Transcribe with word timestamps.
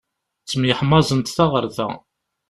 Ttemyeḥmaẓent 0.41 1.33
ta 1.35 1.45
ɣer 1.51 1.65
ta. 1.75 1.87